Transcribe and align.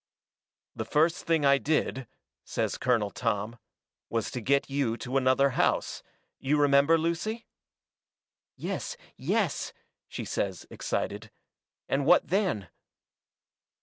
"The 0.75 0.83
first 0.83 1.27
thing 1.27 1.45
I 1.45 1.59
did," 1.59 2.07
says 2.43 2.79
Colonel 2.79 3.11
Tom, 3.11 3.59
"was 4.09 4.31
to 4.31 4.41
get 4.41 4.67
you 4.67 4.97
to 4.97 5.15
another 5.15 5.51
house 5.51 6.01
you 6.39 6.57
remember, 6.59 6.97
Lucy?" 6.97 7.45
"Yes, 8.55 8.97
yes!" 9.15 9.73
she 10.07 10.25
says, 10.25 10.65
excited, 10.71 11.29
"and 11.87 12.07
what 12.07 12.29
then?" 12.29 12.69